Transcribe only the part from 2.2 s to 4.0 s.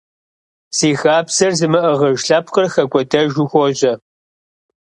лъэпкъыр хэкӀуэдэжу хуожьэ.